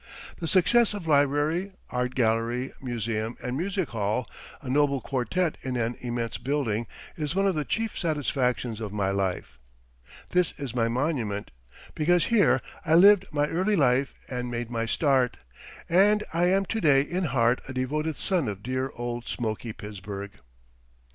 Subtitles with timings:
[0.39, 4.27] The success of Library, Art Gallery, Museum, and Music Hall
[4.59, 9.11] a noble quartet in an immense building is one of the chief satisfactions of my
[9.11, 9.59] life.
[10.29, 11.51] This is my monument,
[11.93, 15.37] because here I lived my early life and made my start,
[15.87, 20.31] and I am to day in heart a devoted son of dear old smoky Pittsburgh.